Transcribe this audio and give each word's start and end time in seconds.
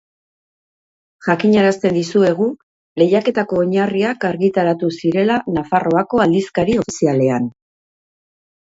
Jakinarazten 1.27 1.99
dizuegu 1.99 2.47
Lehiaketako 3.03 3.61
oinarriak 3.65 4.27
argitaratu 4.33 4.93
zirela 4.99 5.39
Nafarroako 5.61 6.27
Aldizkari 6.29 6.83
Ofizialean. 6.87 7.51